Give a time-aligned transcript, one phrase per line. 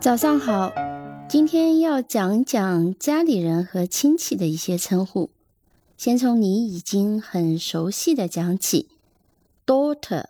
[0.00, 0.72] 早上好，
[1.28, 5.28] 今天要讲讲家里人和亲戚的一些称呼。
[5.96, 8.88] 先从你已经很熟悉的讲起
[9.66, 10.26] ，daughter，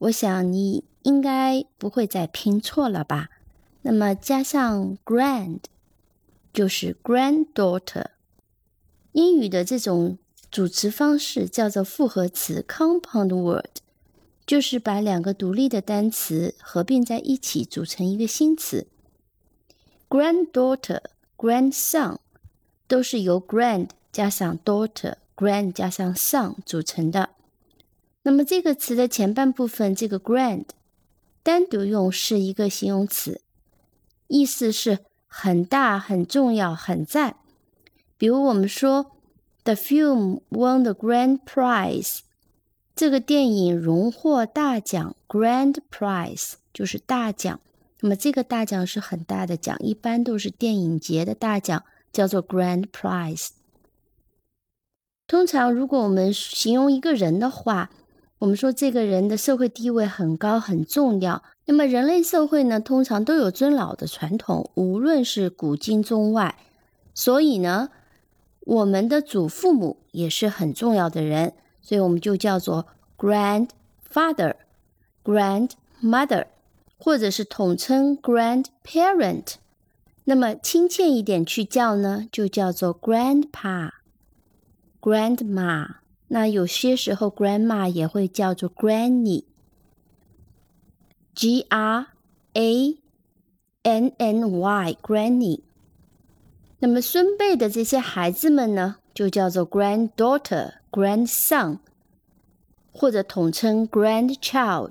[0.00, 3.30] 我想你应该不会再拼错了吧？
[3.80, 5.60] 那么加上 grand，
[6.52, 8.04] 就是 granddaughter。
[9.12, 10.18] 英语的这种
[10.52, 13.78] 组词方式叫做复合词 compound word，
[14.50, 18.88] 就是把两个独立的单词合并在一起组成一个新词。
[20.08, 21.02] granddaughter、
[21.36, 22.16] grandson
[22.88, 27.30] 都是由 grand 加上 daughter、grand 加上 son 组成的。
[28.22, 30.64] 那么这个词的前半部分，这个 grand
[31.44, 33.42] 单独用是一个形容词，
[34.26, 37.36] 意思是很大、很重要、很赞。
[38.18, 39.12] 比如我们说
[39.62, 42.22] The film won the grand prize，
[43.00, 47.58] 这个电影荣获大奖，grand prize 就是大奖。
[48.00, 53.48] 那么这个大奖是很大的奖，一般都是电影节的大奖，叫做 Grand Prize。
[55.26, 57.88] 通常，如果我们形容一个人的话，
[58.40, 61.42] 我们说这个人的社会地位很高、很重要。
[61.64, 66.58] 那么人类社会呢，通常都有尊老的传统，无论是古今中外。
[67.14, 67.88] 所以呢，
[68.66, 72.86] 我们的祖父母也是很重要的人，所以我们就叫做
[73.16, 74.54] Grandfather、
[75.24, 76.46] Grandmother。
[77.02, 79.54] 或者是统称 grandparent，
[80.24, 83.92] 那么亲切一点去叫呢，就叫做 grandpa、
[85.00, 85.94] grandma。
[86.28, 88.70] 那有些时候 grandma 也会叫做
[91.34, 92.08] granny，g r
[92.52, 92.98] a
[93.82, 95.60] n n y granny。
[96.80, 101.78] 那么孙辈的这些孩子们呢，就叫做 granddaughter、grandson，
[102.92, 104.90] 或者统称 grandchild。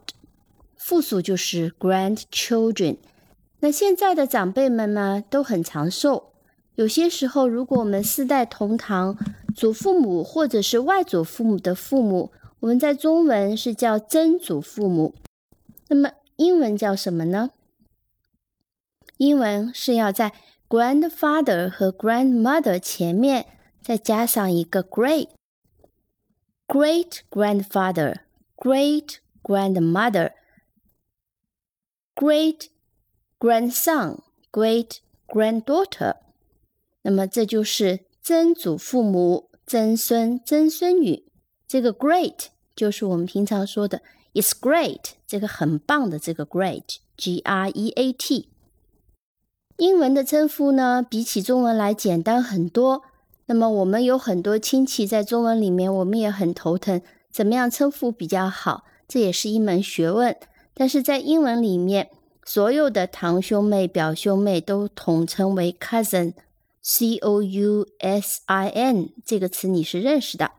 [0.75, 2.97] 复数就是 grandchildren。
[3.59, 6.31] 那现在的长辈们呢都很长寿。
[6.75, 9.17] 有些时候，如果我们四代同堂，
[9.53, 12.31] 祖父母或者是外祖父母的父母，
[12.61, 15.13] 我们在中文是叫曾祖父母。
[15.89, 17.51] 那么英文叫什么呢？
[19.17, 20.31] 英文是要在
[20.69, 23.45] grandfather 和 grandmother 前面
[23.81, 25.29] 再加上一个 great，great
[27.29, 30.33] grandfather，great grandmother。
[32.15, 32.67] Great
[33.39, 34.19] grandson,
[34.51, 36.17] great granddaughter，
[37.03, 41.23] 那么这就是曾祖父母、曾孙、曾孙女。
[41.65, 44.01] 这个 great 就是我们平常说的
[44.33, 48.49] "It's great"，这个很棒的这个 great，G R E A T。
[49.77, 53.03] 英文的称呼呢，比起中文来简单很多。
[53.49, 57.01] 那么我们有很多亲戚在中文里面，我们也很头疼，
[57.31, 58.83] 怎么样称呼比较好？
[59.07, 60.37] 这也是一门学问。
[60.75, 62.11] 但是在英文里面，
[62.45, 70.51] 所有的堂兄妹、表兄妹都统称为 cousin，c o u s i n 这个词你是认识的。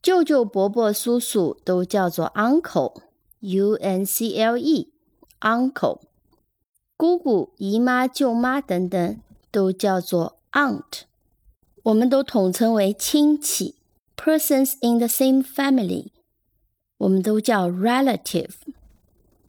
[0.00, 5.98] 舅舅、伯伯、叔叔都叫做 uncle，u n c l e，uncle。
[6.96, 9.20] 姑姑、姨妈、舅妈等等
[9.50, 11.07] 都叫做 aunt，
[11.88, 13.76] 我们都统称为亲戚
[14.14, 16.08] ，persons in the same family，
[16.98, 18.50] 我们都叫 relative。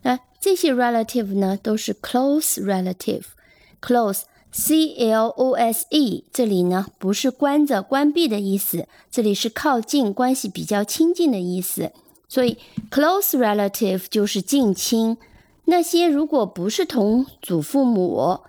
[0.03, 4.21] 那这些 relative 呢都是 close relative，close
[4.53, 11.91] c l o s e，这里呢不是关着、关闭的意思，这里是靠近、关系比较亲近的意思。
[12.29, 12.57] 所以
[12.89, 15.17] close relative 就是近亲。
[15.65, 18.39] 那些如果不是同祖父母，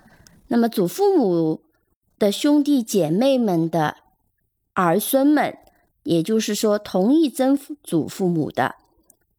[0.47, 1.61] 那么祖父母
[2.21, 3.97] 的兄弟姐妹们的
[4.75, 5.57] 儿孙们，
[6.03, 8.75] 也就是说同一曾祖父母的。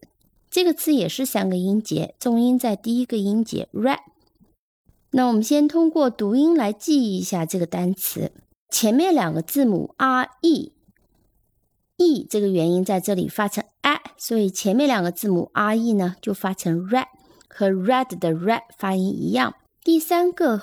[0.51, 3.99] 这个词也是三个音节，重音在第一个音节 re。
[5.15, 8.33] 那我们先通过读音来记忆一下这个单词，
[8.69, 10.73] 前面两个字母 R-E。
[11.95, 17.07] e 这个元音在这里发成 a，所以前面两个字母 r e 呢就发成 red，
[17.47, 19.55] 和 red 的 red 发音一样。
[19.81, 20.61] 第三个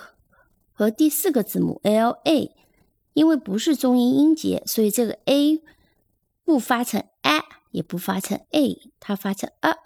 [0.75, 2.55] 和第四个字母 l a，
[3.15, 5.63] 因为不是中音音节，所以这个 a
[6.45, 7.41] 不发成 a，
[7.71, 9.79] 也不发成 a，它发成 a，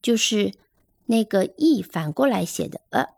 [0.00, 0.54] 就是
[1.04, 3.13] 那个 e 反过来写的 a。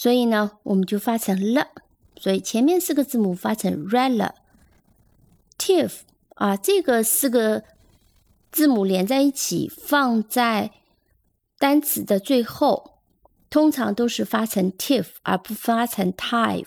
[0.00, 1.72] 所以呢，我们就发成了
[2.16, 4.32] 所以前面四个字母发成 rel。
[5.58, 5.98] tif
[6.36, 7.64] 啊，这个四个
[8.50, 10.70] 字母连在一起，放在
[11.58, 12.94] 单词的最后，
[13.50, 16.64] 通常都是发成 tif 而不发成 tif。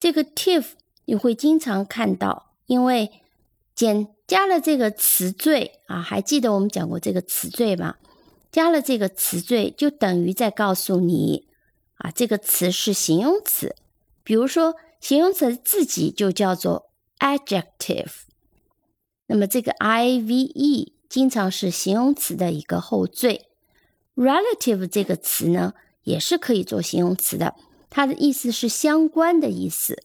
[0.00, 0.68] 这个 tif
[1.04, 3.20] 你会经常看到，因为
[3.74, 7.96] 减加了这个词缀啊，还记得我们讲过这个词缀吗？
[8.52, 11.48] 加了这个词缀，就等于在告诉你
[11.94, 13.74] 啊，这个词是形容词。
[14.22, 18.10] 比如说，形容词自己就叫做 adjective。
[19.28, 23.46] 那么这个 i v e 经常是形容词的一个后缀。
[24.14, 25.72] relative 这个词呢，
[26.02, 27.54] 也是可以做形容词的，
[27.88, 30.04] 它的意思是相关的意思。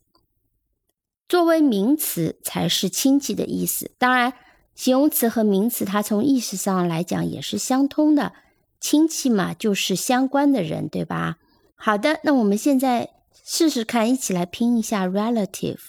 [1.28, 3.92] 作为名词才是亲戚的意思。
[3.98, 4.34] 当然。
[4.78, 8.34] 形容词和名词，它从意识上来讲也是相通的。
[8.80, 11.40] 亲戚嘛，就是相关的人，对吧？
[11.76, 13.10] 好的，那我们现在
[13.44, 15.80] 试试看，一起来拼一下 relative。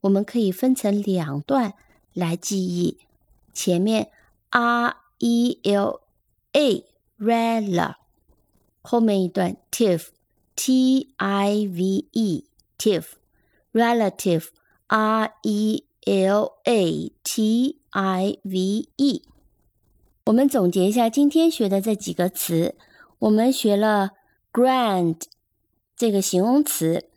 [0.00, 1.74] 我们可以分成两段
[2.14, 2.96] 来记忆。
[3.52, 4.08] 前面
[4.48, 6.00] r e l
[6.52, 6.84] a
[7.18, 7.96] rela，
[8.80, 10.06] 后面一段 tif
[10.56, 12.44] t i v e
[12.78, 13.04] tif
[13.74, 14.46] relative
[14.86, 19.22] r e l a t I V E，
[20.26, 22.76] 我们总结一下今天学的这几个词。
[23.18, 24.10] 我们学了
[24.52, 25.22] grand
[25.96, 27.08] 这个形容词，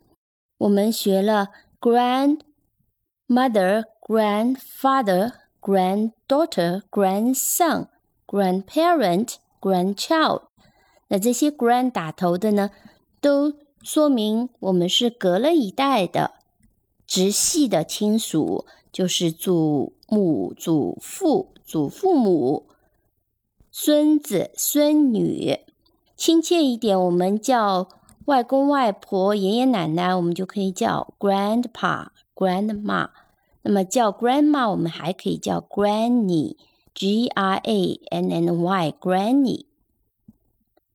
[0.57, 1.49] 我们学了
[1.79, 7.87] grandmother、grandfather、granddaughter、grandson、
[8.25, 10.47] grandparent、grandchild。
[11.09, 12.71] 那这些 grand 打头的呢，
[13.19, 13.53] 都
[13.83, 16.40] 说明我们是隔了一代的
[17.11, 19.93] 直系的亲属，就是祖。
[20.13, 22.67] 母、祖父、祖父母、
[23.71, 25.57] 孙子、孙女，
[26.17, 27.87] 亲切一点，我们叫
[28.25, 33.09] 外公外婆、爷爷奶奶，我们就可以叫 grandpa、grandma。
[33.61, 39.67] 那么叫 grandma，我们还可以叫 granny，g r a n n y，granny。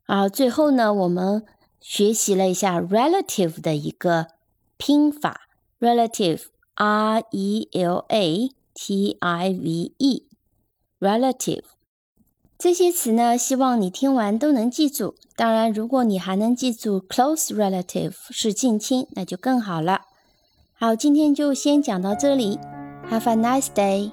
[0.06, 1.46] 好，最后呢，我们
[1.80, 4.26] 学习了一下 relative 的一个
[4.76, 5.45] 拼法
[5.80, 8.50] ，relative，r e l a。
[8.78, 11.62] T I V E，relative
[12.58, 15.14] 这些词呢，希望你听完都能记住。
[15.34, 20.02] 当然，如果你还能记住 close relative 是近亲，那就更好了。
[20.74, 22.58] 好，今天就先讲到这里。
[23.10, 24.12] Have a nice day.